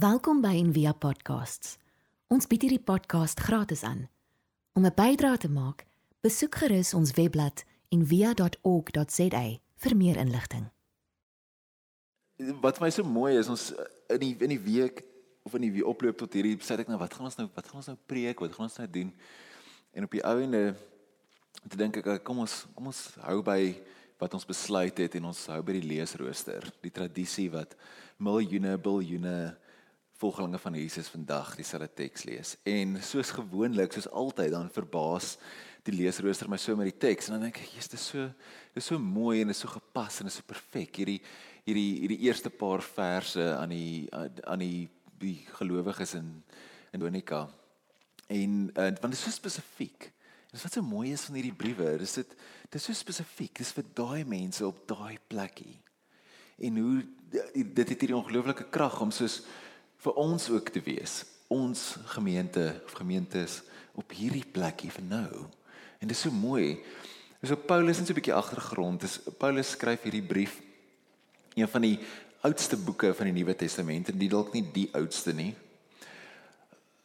[0.00, 1.74] Welkom by Envia Podcasts.
[2.32, 4.06] Ons bied hierdie podcast gratis aan.
[4.72, 5.84] Om 'n bydrae te maak,
[6.24, 9.42] besoek gerus ons webblad en via.org.za
[9.76, 10.70] vir meer inligting.
[12.62, 13.74] Wat vir my so mooi is ons
[14.08, 15.04] in die in die week
[15.42, 17.76] of in die oploop tot hierdie sê ek nou wat gaan ons nou wat gaan
[17.76, 19.12] ons nou preek wat gaan ons nou doen
[19.92, 20.74] en op die ou ende
[21.68, 23.76] te dink ek kom ons kom ons hou by
[24.18, 27.76] wat ons besluit het en ons hou by die leesrooster die tradisie wat
[28.16, 29.56] miljoene biljoene
[30.20, 32.54] volgelinge van Jesus vandag dieselfde teks lees.
[32.68, 35.36] En soos gewoonlik, soos altyd, dan verbaas
[35.86, 38.26] die leesrooster my so met die teks en dan dink ek, "Jesus, dit is so
[38.74, 41.20] dit is so mooi en dit is so gepas en dit is so perfek hierdie
[41.64, 44.08] hierdie hierdie eerste paar verse aan die
[44.44, 46.42] aan die die gelowiges in
[46.92, 47.48] in Donika.
[48.26, 50.12] En, en want dit is so spesifiek.
[50.50, 51.96] Dis wat so mooi is van hierdie briewe.
[51.98, 52.36] Dis dit
[52.70, 53.56] dis so spesifiek.
[53.58, 55.78] Dis vir daai mense op daai plekkie.
[56.58, 57.06] En hoe
[57.54, 59.40] dit het hierdie ongelooflike krag om soos
[60.00, 61.24] vir ons ook te wees.
[61.48, 63.60] Ons gemeente of gemeentes
[63.98, 65.46] op hierdie plekkie vir nou.
[66.00, 66.78] En dit is so mooi.
[67.42, 69.00] So Paulus in so 'n bietjie agtergrond.
[69.00, 70.60] Dis Paulus skryf hierdie brief
[71.54, 71.98] een van die
[72.40, 75.54] oudste boeke van die Nuwe Testament en dit dalk nie die oudste nie.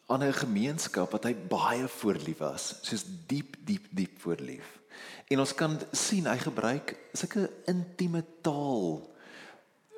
[0.06, 4.80] aan 'n gemeenskap wat hy baie voorlief was, soos diep diep diep voorlief.
[5.28, 9.02] En ons kan sien hy gebruik sulke intieme taal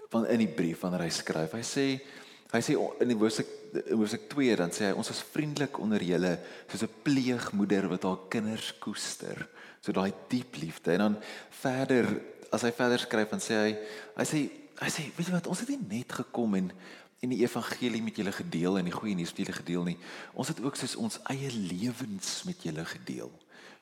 [0.10, 1.52] van in die brief wanneer hy skryf.
[1.52, 2.02] Hy sê
[2.48, 6.04] Hy sê in die hoofstuk in hoofstuk 2 dan sê hy ons is vriendelik onder
[6.04, 6.38] julle
[6.72, 9.48] soos 'n pleegmoeder wat haar kinders koester.
[9.82, 10.94] So daai diep liefde.
[10.94, 11.18] En dan
[11.50, 12.06] verder
[12.52, 13.74] as hy verder skryf dan sê hy
[14.16, 14.40] hy sê
[14.80, 16.72] hy sê weet jy wat ons het nie net gekom en
[17.20, 19.98] en die evangelie met julle gedeel en die goeie nuus met julle gedeel nie.
[20.34, 23.32] Ons het ook soos ons eie lewens met julle gedeel.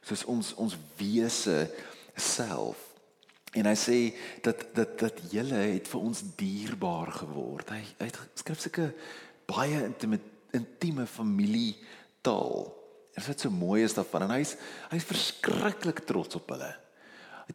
[0.01, 1.69] Soos ons ons wese
[2.15, 2.94] self
[3.55, 3.99] En hy sê
[4.43, 7.71] dat dat dat julle het vir ons dierbaar geword.
[7.71, 8.89] Hy hy skryf sulke
[9.47, 10.19] baie intieme
[10.55, 11.75] intieme familie
[12.25, 12.71] taal.
[13.15, 14.55] En dit so mooi is daarvan en hy's
[14.91, 16.73] hy's verskriklik trots op hulle.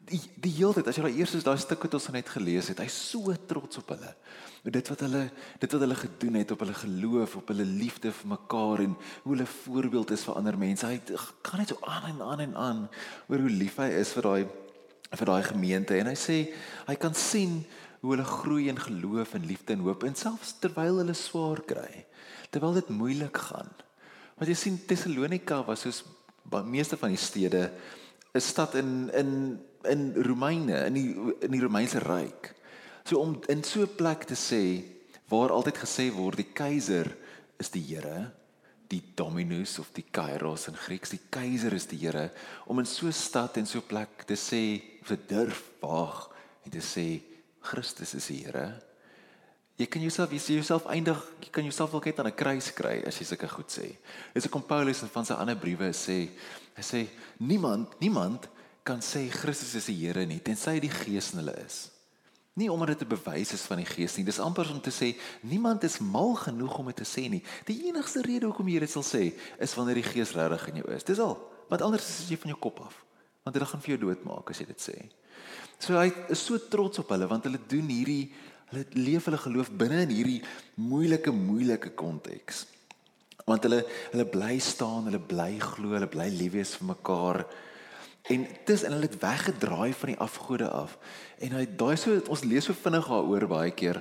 [0.07, 2.81] Die die hele tyd as jy daai eerste daai stuk wat ons net gelees het,
[2.81, 4.15] hy's so trots op hulle.
[4.65, 5.23] Met dit wat hulle
[5.61, 8.97] dit wat hulle gedoen het op hulle geloof, op hulle liefde vir mekaar en
[9.27, 10.89] hoe hulle voorbeeld is vir ander mense.
[10.89, 12.83] Hy gaan net so aan en aan en aan
[13.29, 14.43] oor hoe lief hy is vir daai
[15.19, 15.97] vir daai gemeente.
[15.99, 16.39] En hy sê
[16.87, 17.61] hy kan sien
[18.01, 22.07] hoe hulle groei in geloof en liefde en hoop en selfs terwyl hulle swaar kry
[22.51, 23.69] terwyl dit moeilik gaan.
[24.39, 26.01] Want jy sien Tessalonika was soos
[26.51, 27.71] by meeste van die stede
[28.35, 32.55] 'n stad in in in Romeine in die in die Romeinse ryk.
[33.05, 34.83] So om in so 'n plek te sê
[35.29, 37.07] waar altyd gesê word die keiser
[37.59, 38.33] is die Here
[38.91, 41.13] die dominus of die kairos in Grieks.
[41.15, 42.31] Die keiser is die Here
[42.67, 46.31] om in so 'n stad en so 'n plek te sê vir durf waag
[46.65, 47.21] en te sê
[47.61, 48.83] Christus is die Here.
[49.79, 52.73] Jy kan jouself jy sê jouself eindig jy kan jouself wel kyk aan 'n kruis
[52.73, 53.97] kry as jy sulke goed sê.
[54.35, 56.29] Dis ek kom Paulus van sy ander briewe sê
[56.77, 57.09] hy sê
[57.39, 58.49] niemand niemand
[58.83, 62.00] kan sê Christus is die Here nie tensy die gees in hulle is
[62.61, 64.25] Nie omdat dit 'n bewys is van die Gees nie.
[64.25, 67.43] Dis amper om te sê niemand is mal genoeg om dit te sê nie.
[67.65, 70.93] Die enigste rede hoekom jy dit sal sê is wanneer die Gees regtig in jou
[70.93, 71.05] is.
[71.05, 71.39] Dis al.
[71.69, 73.05] Want anders is jy van jou kop af.
[73.43, 74.97] Want hulle gaan vir jou doodmaak as jy dit sê.
[75.79, 78.33] So hy is so trots op hulle want hulle doen hierdie
[78.71, 80.43] hulle leef hulle geloof binne in hierdie
[80.75, 82.67] moeilike moeilike konteks.
[83.49, 83.81] Want hulle
[84.13, 87.47] hulle bly staan, hulle bly glo, hulle bly lief wees vir mekaar.
[88.31, 90.97] En dis en hulle het weggedraai van die afgode af.
[91.43, 93.99] En hy daai so ons lees so vinnig daaroor baie keer.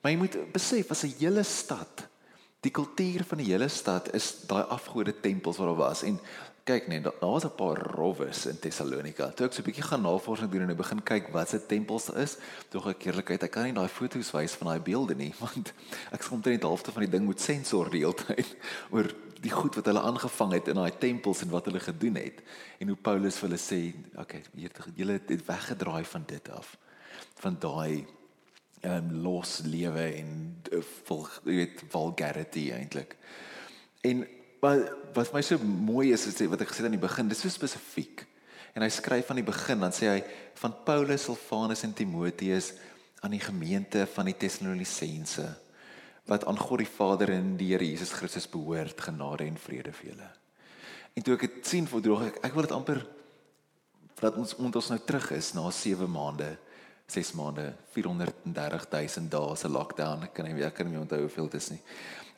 [0.00, 2.08] Maar jy moet besef as 'n hele stad,
[2.60, 6.02] die kultuur van die hele stad is daai afgode tempels wat daar was.
[6.02, 6.20] En
[6.64, 9.30] kyk net, daar was 'n paar rowes in Tessalonika.
[9.32, 12.10] Toe ek so 'n bietjie gaan navorsing doen en ek begin kyk wat se tempels
[12.10, 12.36] is,
[12.68, 15.72] tog ek eerlikheid, ek kan nie daai foto's wys van daai beelde nie, want
[16.12, 18.56] ek skop net die helfte van die ding moet sensor die hele tyd
[18.94, 19.08] oor
[19.40, 22.42] die goed wat hulle aangevang het in daai tempels en wat hulle gedoen het
[22.78, 24.42] en hoe Paulus vir hulle sê, okay,
[24.96, 26.76] julle het weggedraai van dit af.
[27.40, 28.06] Van daai
[28.80, 30.28] ehm um, los lewe en
[30.72, 33.16] uh, vol jy weet vulgarity eintlik.
[34.08, 34.24] En
[34.60, 37.40] wat wat my so mooi is is wat ek gesê het aan die begin, dis
[37.42, 38.22] so spesifiek.
[38.76, 40.20] En hy skryf van die begin dan sê hy
[40.60, 42.70] van Paulus, Silvanus en Timoteus
[43.24, 45.48] aan die gemeente van die Tessalonisense
[46.30, 50.12] wat aan God die Vader en die Here Jesus Christus behoort, genade en vrede vir
[50.12, 50.28] julle.
[51.18, 53.02] En toe ek dit sien voordroog ek ek wil dit amper
[54.20, 56.52] dat ons ons nou terug is na 7 maande
[57.10, 60.28] 6 maande, 430000 dae se lockdown.
[60.28, 61.80] Ek kan nie ek kan nie onthou hoeveel dit is nie.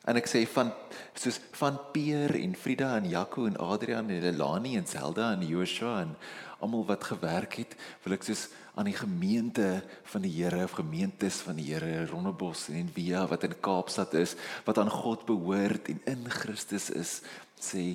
[0.03, 0.73] En ek sê van
[1.15, 6.01] soos van Peer en Frida en Jaco en Adrian en Lelani en Zelda en Joshua
[6.01, 6.17] en
[6.63, 9.67] almal wat gewerk het, wil ek soos aan die gemeente
[10.11, 14.35] van die Here of gemeentes van die Here Rondebos en Via wat in Kaapstad is,
[14.67, 17.19] wat aan God behoort en in Christus is,
[17.59, 17.85] sê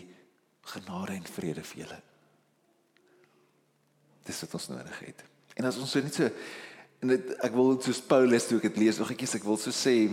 [0.69, 2.01] genade en vrede vir julle.
[4.29, 5.25] Dis wat ons nodig het.
[5.59, 6.33] En as ons so net so
[6.99, 9.75] en dit, ek wil soos Paulus toe ek dit lees, nog ek ek wil so
[9.75, 10.09] sê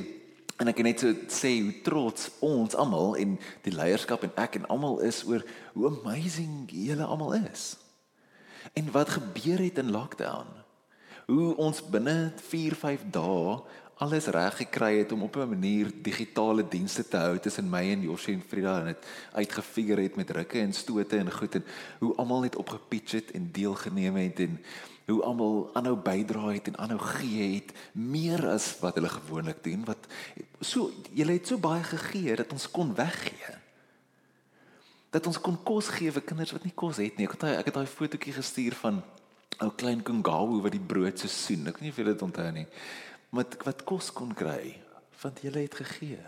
[0.55, 3.35] En ek kan net so sê hoe trots ons almal en
[3.65, 5.43] die leierskap en ek en almal is oor
[5.73, 7.73] hoe amazing julle almal is.
[8.73, 10.47] En wat gebeur het in lockdown?
[11.27, 13.59] Hoe ons binne 4-5 dae
[14.03, 18.01] alles reg gekry het om op 'n manier digitale dienste te hou tussen my en
[18.01, 21.65] Josie en Frida en dit uitgefigure het met rukke en stote en goed en
[21.99, 24.59] hoe almal net opgepitch het en deelgeneem het en
[25.05, 29.83] hoe almal aanhou bydra het en aanhou gee het meer as wat hulle gewoonlik doen
[29.85, 30.07] wat
[30.59, 33.53] so julle het so baie gegee dat ons kon weggee.
[35.13, 37.29] Dat ons kon kos gee vir kinders wat nie kos het nie.
[37.29, 39.03] Ek het ek het daai fotootjie gestuur van
[39.61, 41.69] ou klein kungawu wat die brood so soen.
[41.69, 42.65] Ek weet nie of julle dit onthou nie.
[43.29, 44.81] Wat wat kos kon kry
[45.21, 46.21] want julle het gegee.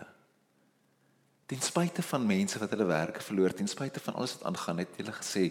[1.46, 4.96] Ten spyte van mense wat hulle werke verloor ten spyte van alles wat aangaan het
[4.96, 5.44] julle gesê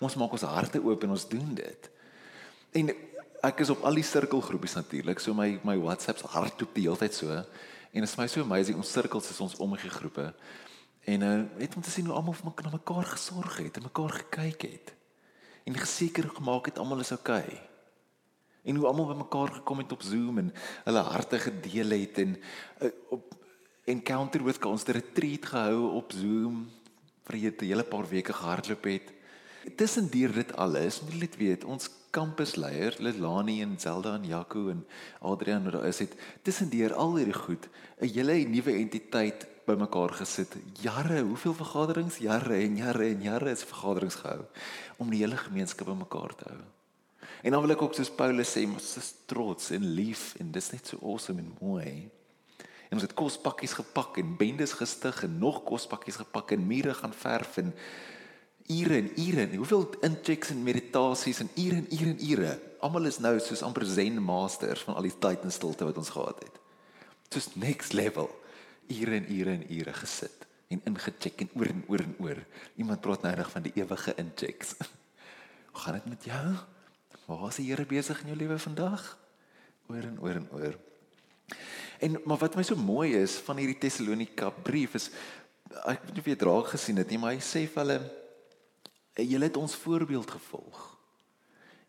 [0.00, 1.90] ons maak ons harte oop en ons doen dit
[2.70, 2.90] En
[3.42, 5.20] ek is op al die sirkelgroepies natuurlik.
[5.22, 7.30] So my my WhatsApp's hardloop die hele tyd so.
[7.90, 10.28] En dit is my so amazing ons sirkels is ons omgee groepe.
[11.08, 14.62] En uh net om te sien hoe almal vir mekaar gesorg het en mekaar gekyk
[14.68, 14.94] het.
[15.64, 17.60] En geseker gemaak het almal is okay.
[18.62, 20.52] En hoe almal by mekaar gekom het op Zoom en
[20.84, 23.34] hulle harte gedeel het en uh, op
[23.84, 26.68] encounter with ons retreat gehou op Zoom
[27.24, 29.12] vir 'n hele paar weke gehardloop het.
[29.76, 34.86] Tussen deur dit alles, moet net weet, ons kampusleier, Lelani en Zelda en Jaco en
[35.20, 37.68] Adrian wat daar is het tussendeur al hierdie goed
[38.00, 40.56] 'n hele nuwe entiteit bymekaar gesit.
[40.80, 42.18] Jare, hoeveel vergaderings?
[42.18, 44.44] Jare en jare en jare is vergaderings gehou
[44.96, 46.60] om die hele gemeenskap bymekaar te hou.
[47.42, 50.70] En dan wil ek ook soos Paulus sê, ons is trots en lief en dis
[50.72, 52.10] net so awesome en mooi.
[52.90, 57.14] En ons het kospakkies gepak en bendes gestig en nog kospakkies gepak en mure gaan
[57.14, 57.72] verf en
[58.70, 62.52] ure en ure en hoeveel inchecks en meditasies en ure en ure en ure.
[62.80, 66.12] Almal is nou soos amper zen masters van al die tyd en stilte wat ons
[66.14, 66.60] gehad het.
[67.30, 68.30] Soos next level.
[68.90, 72.40] Ure en ure en ure gesit en ingecheck en oor en oor en oor.
[72.78, 74.76] Iemand praat nou net van die ewige inchecks.
[75.72, 76.44] Hoe gaan dit met jou?
[77.26, 79.02] Waar is die Here besig in jou lewe vandag?
[79.90, 80.78] Oor en oor en oor.
[82.00, 85.10] En maar wat my so mooi is van hierdie Tessalonika brief is
[85.90, 87.98] ek weet nie of jy dit raak gesien het nie, maar hy sê vir hulle
[89.26, 90.96] Julle het ons voorbeeld gevolg.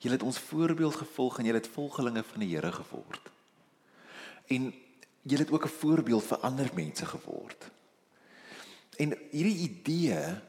[0.01, 3.31] Julle het ons voorbeeld gevolg en julle het volgelinge van die Here geword.
[4.47, 4.73] En
[5.21, 7.69] julle het ook 'n voorbeeld vir ander mense geword.
[8.97, 10.41] En hierdie idee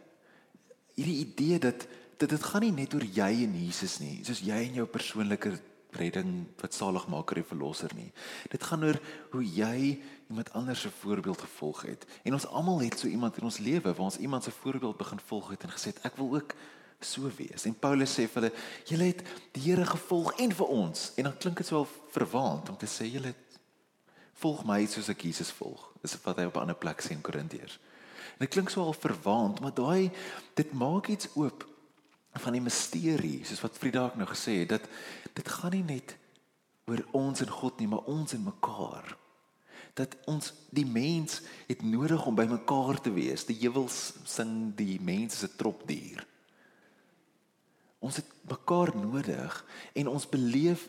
[0.95, 1.87] hierdie idee dat
[2.17, 5.57] dit dit gaan nie net oor jy en Jesus nie, soos jy en jou persoonlike
[5.93, 8.13] redding wat saligmaker en verlosser nie.
[8.51, 8.99] Dit gaan oor
[9.31, 12.07] hoe jy iemand anders se voorbeeld gevolg het.
[12.23, 15.21] En ons almal het so iemand in ons lewe waar ons iemand se voorbeeld begin
[15.21, 16.55] volg het en gesê het ek wil ook
[17.01, 17.67] so wees.
[17.67, 18.53] En Paulus sê vir hulle,
[18.89, 21.11] julle het die Here gevolg en vir ons.
[21.17, 23.35] En dan klink dit so verwaand om te sê julle
[24.43, 25.91] volg my soos ek Jesus volg.
[26.03, 27.79] Dis wat hy op 'n ander plek sê in Korintiërs.
[28.39, 30.11] En dit klink so al verwaand, maar daai
[30.55, 31.67] dit maak iets oop
[32.41, 34.89] van die misterie, soos wat Frida ook nou gesê het, dat
[35.37, 36.17] dit gaan nie net
[36.89, 39.13] oor ons en God nie, maar ons en mekaar.
[39.99, 43.45] Dat ons die mens het nodig om by mekaar te wees.
[43.45, 46.25] Die ewels sing die mens se tropdier.
[48.03, 49.59] Ons het mekaar nodig
[49.95, 50.89] en ons beleef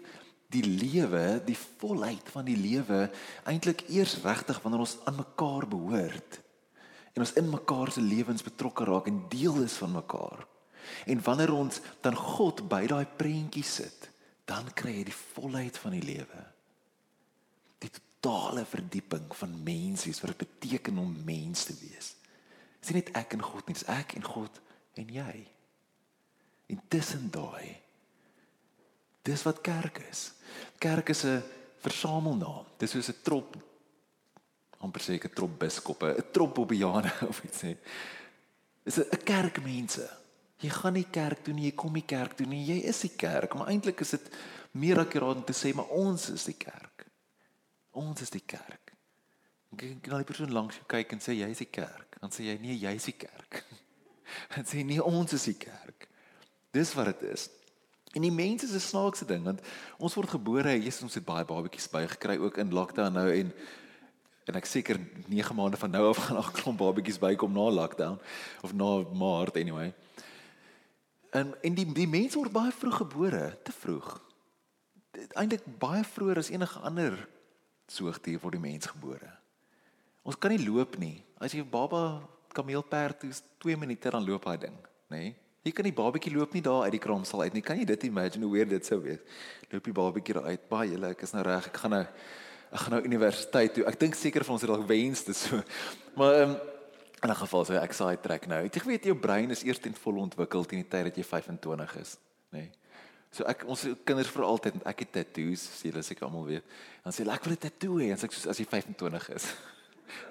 [0.53, 3.07] die lewe, die volheid van die lewe
[3.49, 6.39] eintlik eers regtig wanneer ons aan mekaar behoort.
[7.13, 10.47] En ons in mekaar se lewens betrokke raak en deel is van mekaar.
[11.05, 14.09] En wanneer ons dan God by daai prentjie sit,
[14.45, 16.41] dan kry jy die volheid van die lewe.
[17.83, 17.91] Die
[18.23, 22.13] totale verdieping van mens wees wat dit beteken om mens te wees.
[22.79, 24.59] Dis nie net ek en God nie, dis ek en God
[24.99, 25.35] en jy.
[26.71, 27.79] En tussen daai
[29.23, 30.33] dis wat kerk is.
[30.83, 31.43] Kerk is 'n
[31.79, 32.65] versamelnaam.
[32.77, 33.55] Dis soos 'n trop
[34.79, 37.77] amper seker trop biskoppe, 'n trop obiane of iets sê.
[38.83, 40.22] Dis 'n kerk mense.
[40.63, 43.11] Jy gaan nie kerk toe nie, jy kom nie kerk toe nie, jy is die
[43.19, 44.29] kerk, maar eintlik is dit
[44.79, 47.05] meer akuraat om te sê maar ons is die kerk.
[47.99, 48.93] Ons is die kerk.
[49.73, 52.17] Ek kan al die persoon langs jou kyk en sê jy is die kerk.
[52.21, 53.63] Dan sê jy nee, jy is die kerk.
[54.55, 56.07] Dan sê nee, ons is die kerk.
[56.73, 57.49] Dis wat dit is.
[58.13, 59.61] En die mense is 'n snaakse ding want
[59.97, 63.53] ons word gebore, Jesus ons het baie babatjies by gekry ook in lockdown nou en
[64.43, 68.19] en ek seker 9 maande van nou af gaan al klomp babatjies bykom na lockdown
[68.61, 69.93] of na Maart anyway.
[71.33, 74.09] En en die die mense word baie vroeg gebore, te vroeg.
[75.33, 77.17] Eintlik baie vroeër as enige ander
[77.89, 79.29] soogdier word die mens gebore.
[80.23, 81.23] Ons kan nie loop nie.
[81.37, 82.21] As jy 'n baba
[82.53, 84.77] kameelperd toe 2 minute dan loop hy ding,
[85.09, 85.17] nê?
[85.17, 85.35] Nee?
[85.63, 87.61] Jy kan die babatjie loop nie daar uit die kraamsal uit nie.
[87.63, 89.21] Kan jy dit imagine hoe weer dit sou wees?
[89.71, 90.65] Loop die babatjie daar uit.
[90.67, 91.69] Baie julle, ek is nou reg.
[91.71, 92.03] Ek gaan nou
[92.73, 93.85] ek gaan nou universiteit toe.
[93.87, 95.61] Ek dink seker vir ons het dalk wens dit so.
[96.19, 96.57] Maar ehm um,
[97.23, 98.63] in 'n geval sou ek saai trek nou.
[98.63, 101.95] Jy weet jou brein is eers ten volle ontwikkel teen die tyd dat jy 25
[101.95, 102.17] is,
[102.51, 102.59] nê?
[102.59, 102.71] Nee.
[103.33, 106.65] So ek ons kinders vir altyd met ek het tattoos, sê hulle seker almal weet.
[107.03, 109.29] Dan sê hulle ek wil 'n tattoo hê, en sê ek soos as jy 25
[109.29, 109.47] is.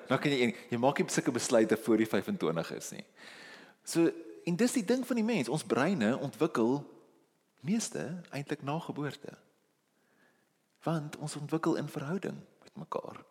[0.09, 3.05] Nou kan jy jy maak nie sulke besluite voor jy 25 is nie.
[3.85, 4.13] So
[4.47, 6.85] en dis die ding van die mens, ons breine ontwikkel
[7.63, 9.35] meeste eintlik na geboorte.
[10.85, 13.25] Want ons ontwikkel in verhouding met mekaar.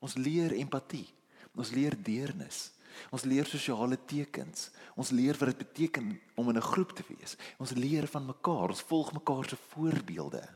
[0.00, 1.08] Ons leer empatie.
[1.56, 2.70] Ons leer deernis.
[3.10, 4.70] Ons leer sosiale tekens.
[4.94, 7.36] Ons leer wat dit beteken om in 'n groep te wees.
[7.58, 8.68] Ons leer van mekaar.
[8.68, 10.48] Ons volg mekaar se voorbeelde.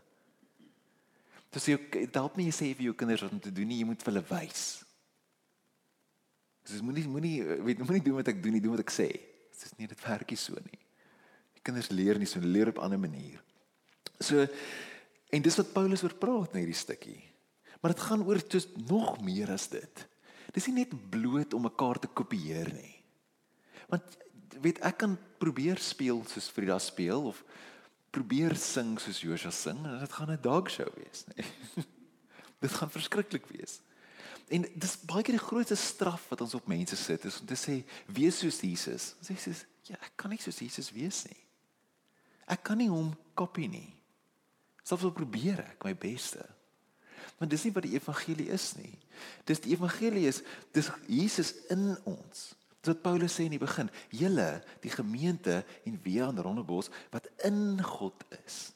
[1.50, 1.78] Dis jy
[2.12, 4.12] help nie jy sê vir jou kinders wat om te doen nie, jy moet vir
[4.12, 4.84] hulle wys.
[6.68, 9.08] Dis moenie moenie weet moenie doen wat ek doen nie, doen wat ek sê.
[9.50, 10.78] Dit is nie dit werkie so nie.
[11.58, 13.42] Die kinders leer nie so, leer op 'n ander manier.
[14.20, 14.46] So
[15.30, 17.22] en dis wat Paulus oor praat in hierdie stukkie.
[17.80, 18.38] Maar dit gaan oor
[18.86, 20.06] nog meer as dit.
[20.54, 22.96] Dis nie net bloot om mekaar te kopieer nie.
[23.90, 24.16] Want
[24.60, 27.44] weet ek kan probeer speel soos Frida speel of
[28.10, 31.44] probeer sing soos Josha sing en dit gaan 'n dog show wees, nê.
[32.64, 33.80] dit gaan verskriklik wees.
[34.50, 37.54] En dis baie keer die grootste straf wat ons op mense sit is om te
[37.54, 39.14] sê wees soos Jesus.
[39.18, 41.38] Ons sê sies, ja, ek kan nie soos Jesus wees nie.
[42.50, 43.94] Ek kan nie hom kopie nie.
[44.82, 46.42] Selfs al probeer ek my beste.
[47.40, 48.92] Maar dis nie wat die evangelie is nie.
[49.48, 50.42] Dis die evangelie is
[50.76, 52.50] dis Jesus in ons.
[52.80, 57.30] Dis wat Paulus sê in die begin, julle die gemeente en wie aan Rondebos wat
[57.48, 58.70] in God is.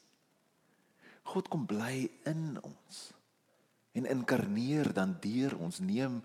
[1.28, 3.10] God kom bly in ons
[3.94, 6.18] en inkarneer dan deur ons neem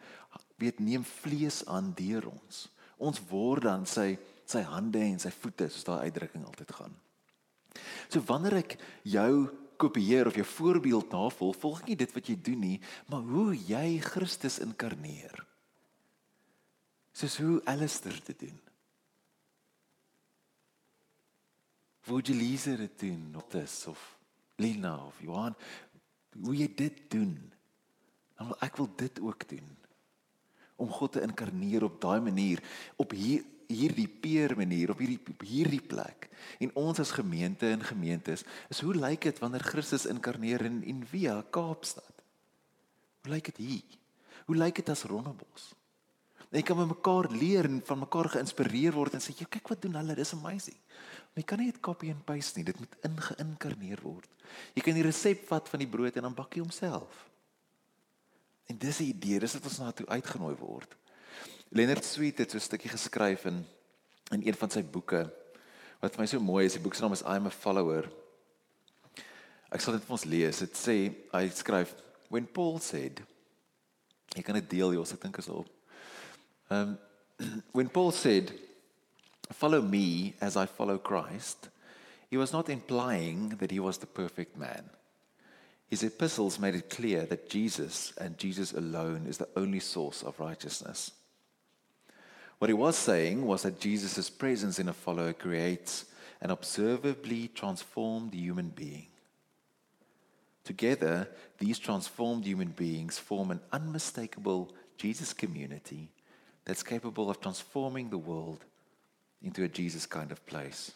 [0.60, 2.66] weet neem vlees aan deur ons.
[3.00, 4.14] Ons word dan sy
[4.50, 6.96] sy hande en sy voete soos daai uitdrukking altyd gaan.
[8.10, 9.46] So wanneer ek jou
[9.80, 14.00] kopieer of jou voorbeeld navolg, volg nie dit wat jy doen nie, maar hoe jy
[14.04, 15.46] Christus inkarneer.
[17.16, 18.58] Soos hoe Alistair dit doen.
[22.10, 24.02] Hoe jy Lise dit doen, of dis of
[24.60, 25.56] Lina of Johan,
[26.44, 27.36] hoe jy dit doen.
[28.40, 29.70] Dan wil ek wil dit ook doen.
[30.80, 32.64] Om God te inkarneer op daai manier,
[32.96, 36.28] op hier hierdie peer manier op hierdie hierdie plek.
[36.60, 41.04] En ons as gemeente en gemeentes, is hoe lyk dit wanneer Christus inkarneer in in
[41.06, 42.24] Via Kaapstad?
[43.24, 44.00] Hoe lyk dit hier?
[44.50, 45.74] Hoe lyk dit as Rondebos?
[46.50, 49.94] Jy kan mekaar leer en van mekaar geïnspireer word en sê, "Ja, kyk wat doen
[49.94, 50.78] hulle, dis amazing."
[51.30, 54.30] Maar jy kan nie dit copy and paste nie, dit moet ingeïnkarneer word.
[54.74, 57.30] Jy kan die resep vat van die brood en dan bak jy homself.
[58.66, 60.96] En dis die idee, dis wat ons na toe uitgenooi word.
[61.70, 63.66] Leonard Sweet het so 'n stukkie geskryf in
[64.32, 65.26] in een van sy boeke
[66.00, 66.74] wat vir my so mooi is.
[66.74, 68.10] Die boek se naam is I'm a Follower.
[69.72, 70.60] Ek sal dit vir ons lees.
[70.60, 70.96] Dit sê
[71.34, 71.96] hy skryf
[72.30, 73.22] when Paul said
[74.38, 75.68] Ek kan dit deel, Jos, ek dink is op.
[76.70, 76.98] Um
[77.78, 78.54] when Paul said
[79.52, 81.70] follow me as I follow Christ,
[82.30, 84.90] he was not implying that he was the perfect man.
[85.88, 90.40] His epistles made it clear that Jesus and Jesus alone is the only source of
[90.40, 91.12] righteousness.
[92.60, 96.06] What he was saying was that Jesus' presence in a follower creates
[96.42, 99.08] an observably transformed human being.
[100.64, 106.12] Together, these transformed human beings form an unmistakable Jesus community
[106.66, 108.66] that's capable of transforming the world
[109.42, 110.92] into a Jesus kind of place.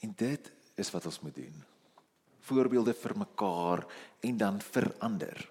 [0.00, 1.64] En dit is wat ons moet doen.
[2.40, 3.86] Voorbeelde vir mekaar
[4.20, 5.48] en dan verander.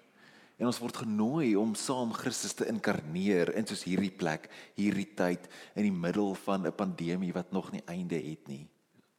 [0.58, 5.46] En ons word genooi om saam Christus te inkarneer in soos hierdie plek, hierdie tyd
[5.78, 8.66] in die middel van 'n pandemie wat nog nie einde het nie.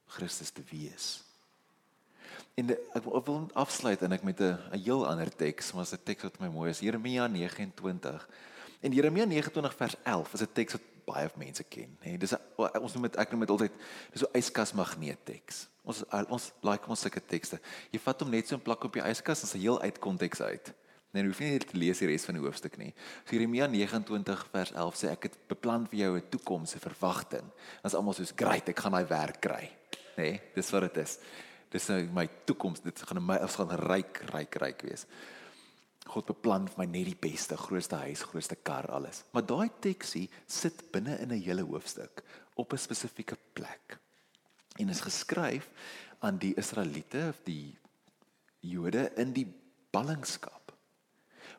[0.06, 1.22] Christus te wees.
[2.54, 6.04] En de, ek wil afsluit en ek met 'n 'n heel ander teks, maar 'n
[6.04, 8.28] teks wat my mooi is, Jeremia 29.
[8.80, 12.18] En Jeremia 29 vers 11 is 'n teks wat baie mense ken, nê.
[12.18, 13.72] Dis ons noem dit ek noem dit altyd
[14.12, 15.68] dis so yskas magneet teks.
[15.84, 17.60] Ons ons like ons sulke tekste.
[17.90, 20.40] Jy vat hom net so en plak op jou yskas en sy heel uit konteks
[20.40, 20.74] uit
[21.10, 22.92] Nee, hoef nie te lees die res van die hoofstuk nie.
[23.24, 27.46] So Jeremia 29 vers 11 sê ek het beplan vir jou 'n toekoms, 'n verwagting.
[27.82, 29.70] Dan's almal soos, "Great, ek gaan daai werk kry."
[30.16, 30.22] Nê?
[30.22, 31.18] Nee, dis wat dit is.
[31.70, 32.80] Dis nou my toekoms.
[32.80, 35.06] Dit gaan my ons gaan ryk, ryk, ryk wees.
[36.06, 39.24] God beplan vir my net die beste, grootste huis, grootste kar, alles.
[39.32, 42.22] Maar daai teksie sit binne in 'n hele hoofstuk
[42.54, 43.98] op 'n spesifieke plek.
[44.78, 45.68] En is geskryf
[46.20, 47.76] aan die Israeliete of die
[48.60, 49.46] Jode in die
[49.90, 50.59] ballingskap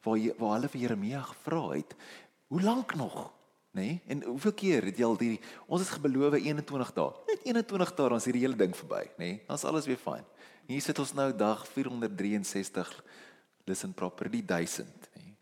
[0.03, 1.95] waar jy, waar hulle vir Jeremia gevra het,
[2.51, 3.31] hoe lank nog?
[3.71, 3.81] Nê?
[3.81, 4.01] Nee?
[4.07, 7.11] En hoeveel keer het jy al die ons het gebeloof 21 dae.
[7.29, 9.17] Net 21 dae dan is hierdie hele ding verby, nê?
[9.23, 9.37] Nee?
[9.47, 10.25] Dan's alles weer fyn.
[10.67, 12.91] Hier sit ons nou dag 463
[13.69, 15.23] listen proper die 1000, nê?
[15.23, 15.37] Nee?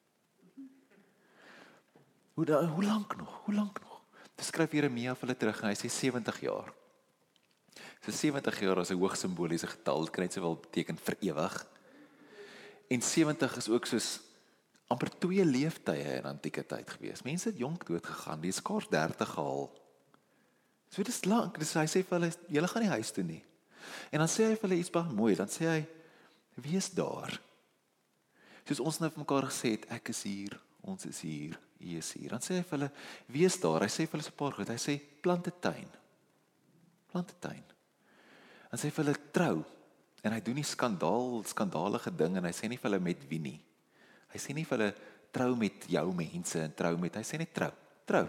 [2.37, 3.41] Hoe da, hoe lank nog?
[3.45, 3.97] Hoe lank nog?
[4.37, 6.69] Dit skryf Jeremia vir hulle terug en hy sê 70 jaar.
[8.05, 11.67] So 70 jaar is 'n hoog simboliese getal, dit kan net sowel beteken vir ewig.
[12.89, 14.19] En 70 is ook soos
[14.89, 17.21] amper twee leeftye in antieke tyd gewees.
[17.25, 19.69] Mense het jonk dood gegaan, die skaars 30 gehaal.
[20.89, 21.59] So dit is lank.
[21.61, 23.43] Dis hy sê vir hulle, julle gaan nie huis toe nie.
[24.09, 25.35] En dan sê hy vir hulle iets baie mooi.
[25.37, 25.83] Dan sê hy,
[26.65, 27.37] wees daar.
[28.65, 32.11] Soos ons nou vir mekaar gesê het, ek is hier, ons is hier, u is
[32.17, 32.33] hier.
[32.33, 32.91] Dan sê hy vir hulle,
[33.37, 33.85] wees daar.
[33.85, 34.73] Hy sê vir hulle so 'n paar goed.
[34.73, 35.89] Hy sê plant 'n tuin.
[37.11, 37.65] Plant 'n tuin.
[38.71, 39.65] Dan sê hy vir hulle trou.
[40.23, 43.39] En hy doen nie skandaal, skandalige ding en hy sê nie vir hulle met wie
[43.39, 43.59] nie.
[44.29, 44.91] Hy sê nie vir hulle
[45.33, 47.71] trou met jou mense en trou met hy sê net trou.
[48.09, 48.25] Trou.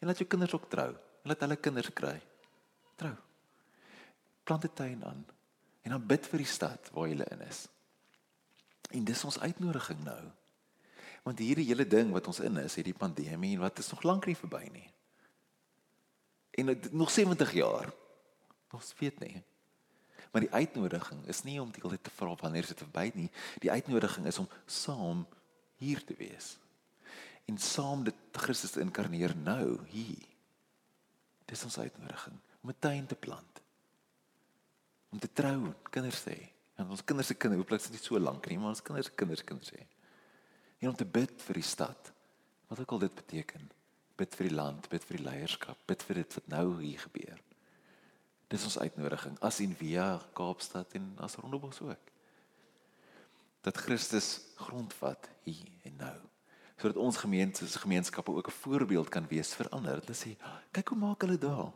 [0.00, 0.90] En laat jou kinders ook trou.
[0.94, 2.16] En laat hulle kinders kry.
[3.00, 3.14] Trou.
[4.44, 5.24] Plant 'n tuin aan
[5.82, 7.68] en dan bid vir die stad waar jy in is.
[8.90, 10.30] En dis ons uitnodiging nou.
[11.22, 14.26] Want hierdie hele ding wat ons in is, hierdie pandemie en wat is nog lank
[14.26, 14.88] nie verby nie.
[16.50, 17.92] En nog 70 jaar.
[18.72, 19.42] Ons weet nie.
[20.30, 23.30] Maar die uitnodiging is nie om die hele tyd te vra wanneer dit verby nie.
[23.62, 25.24] Die uitnodiging is om saam
[25.82, 26.54] hier te wees.
[27.50, 30.28] En saam dit Christus te inkarneer nou hier.
[31.50, 33.60] Dis ons uitnodiging om 'n tuin te plant.
[35.10, 36.50] Om te trou, kinders hê.
[36.76, 39.12] En ons kinders se kinders, hooplik is dit so lank nie, maar ons kinders se
[39.12, 39.86] kinders kinders hê.
[40.78, 42.12] En om te bid vir die stad.
[42.68, 43.70] Wat ook al dit beteken.
[44.16, 47.40] Bid vir die land, bid vir die leierskap, bid vir dit wat nou hier gebeur.
[48.50, 52.10] Dis ons uitnodiging as in Via Kaapstad en as Rondebos ook.
[53.62, 56.16] Dat Christus grondvat hier en nou.
[56.80, 60.00] Sodat ons gemeentes gemeenskappe ook 'n voorbeeld kan wees vir ander.
[60.00, 60.36] Hulle sê,
[60.72, 61.72] kyk hoe maak hulle daar.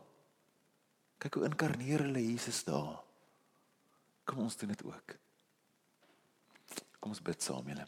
[1.18, 3.04] Kyk hoe inkarneer hulle Jesus daar.
[4.24, 5.16] Kom ons doen dit ook.
[7.00, 7.87] Kom ons bid saam julle.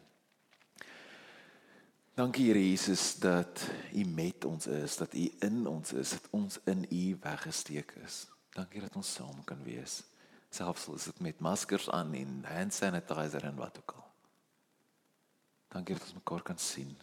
[2.14, 6.58] Dankie Here Jesus dat U met ons is, dat U in ons is, dat ons
[6.64, 8.35] in U weggesteek is.
[8.56, 10.00] Dankie dat ons saam kan wees.
[10.48, 14.06] Selfs al is dit met maskers aan en hand sanitizer en wat ook al.
[15.74, 16.94] Dankie dat ons mekaar kan sien.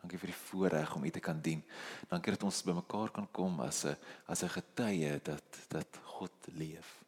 [0.00, 1.60] Dankie vir die voorreg om U te kan dien.
[2.08, 7.04] Dankie dat ons bymekaar kan kom as 'n as 'n getuie dat dat God leef.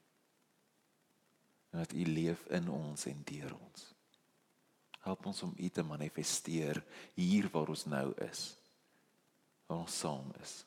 [1.71, 3.95] En dat U leef in ons en deur ons.
[5.01, 8.57] Help ons om U te manifesteer hier waar ons nou is.
[9.67, 10.65] Waar ons saam is.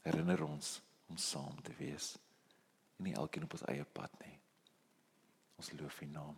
[0.00, 2.16] Herinner ons om saam te wees
[2.96, 4.38] en nie elkeen op ons eie pad nie.
[5.56, 6.36] Ons loof U naam.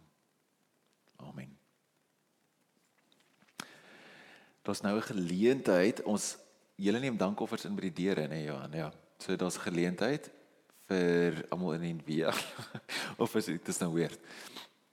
[1.16, 1.56] Amen.
[4.62, 6.36] Daar's nou 'n geleentheid ons
[6.74, 8.92] julle neem dankoffers in by die deure nê Johan ja.
[9.18, 10.30] So daar's geleentheid
[10.88, 12.32] vir almal in die via
[13.22, 14.18] of is dit is nou weird.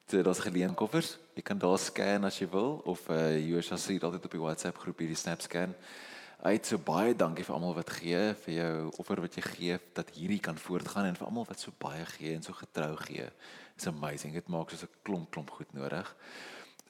[0.07, 1.17] So daar's geleenkoffers.
[1.33, 4.41] Jy kan daar scan as jy wil of uh jy sal sien altyd op die
[4.41, 5.75] WhatsApp groep hierdie snap scan.
[6.45, 10.11] Uit so baie dankie vir almal wat gee vir jou offer wat jy gee dat
[10.13, 13.25] hierdie kan voortgaan en vir almal wat so baie gee en so getrou gee.
[13.73, 14.35] It's amazing.
[14.37, 16.05] Dit maak so 'n klomp klomp goed nodig.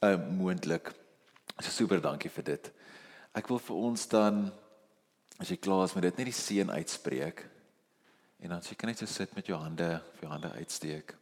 [0.04, 0.92] Uh moontlik.
[1.64, 2.72] So super dankie vir dit.
[3.34, 4.52] Ek wil vir ons dan
[5.40, 7.48] as jy klaar is met dit net die seën uitspreek.
[8.44, 11.16] En dan sê kan net so sit met jou hande, jou hande uitsteek.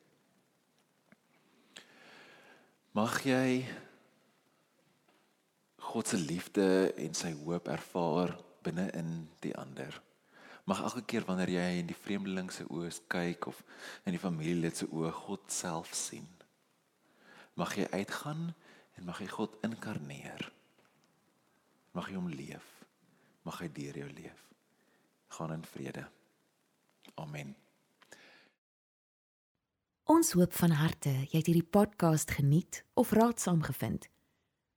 [2.93, 3.65] Mag jy
[5.93, 8.32] God se liefde en sy hoop ervaar
[8.65, 9.10] binne in
[9.45, 9.93] die ander.
[10.65, 13.60] Mag elke keer wanneer jy in die vreemdeling se oë kyk of
[14.01, 16.25] in die familielid se oë God self sien.
[17.62, 18.47] Mag jy uitgaan
[18.97, 20.47] en mag jy God inkarneer.
[21.93, 22.65] Mag jy hom leef.
[23.45, 24.39] Mag hy deur jou leef.
[25.38, 26.08] Gaan in vrede.
[27.21, 27.53] Amen.
[30.10, 34.10] Ons hoop van harte jy het hierdie podcast geniet of raadsaam gevind.